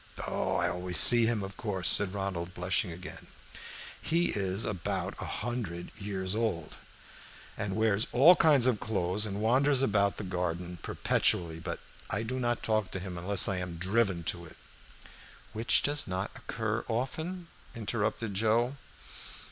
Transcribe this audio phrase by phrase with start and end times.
[0.25, 3.27] "Oh, I always see him, of course," said Ronald, blushing again.
[4.01, 6.77] "He is about a hundred years old,
[7.55, 11.59] and wears all kinds of clothes, and wanders about the garden perpetually.
[11.59, 14.57] But I do not talk to him unless I am driven to it"
[15.53, 17.45] "Which does not occur often,"
[17.75, 18.77] interrupted Joe.